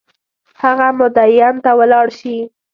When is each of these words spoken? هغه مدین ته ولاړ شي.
هغه 0.61 0.87
مدین 0.99 1.53
ته 1.63 1.71
ولاړ 1.79 2.07
شي. 2.19 2.37